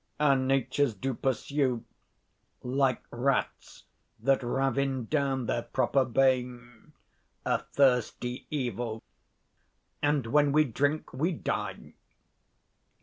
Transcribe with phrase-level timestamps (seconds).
[0.19, 1.83] Our natures do pursue,
[2.63, 3.83] Like rats
[4.19, 6.93] that ravin down their proper bane,
[7.45, 9.03] A thirsty evil;
[10.01, 11.93] and when we drink we die.